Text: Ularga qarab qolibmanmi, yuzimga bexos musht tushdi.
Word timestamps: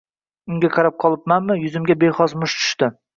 Ularga 0.53 0.69
qarab 0.77 0.95
qolibmanmi, 1.03 1.57
yuzimga 1.65 1.97
bexos 2.05 2.35
musht 2.45 2.59
tushdi. 2.63 2.91